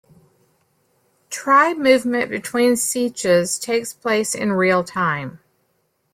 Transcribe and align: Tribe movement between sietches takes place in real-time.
Tribe 1.29 1.77
movement 1.77 2.31
between 2.31 2.73
sietches 2.73 3.61
takes 3.61 3.93
place 3.93 4.33
in 4.33 4.51
real-time. 4.53 5.39